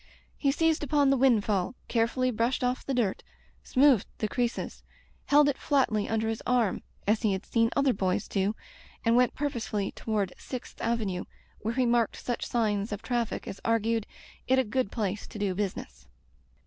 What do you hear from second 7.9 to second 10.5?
boys do, and went purposefully toward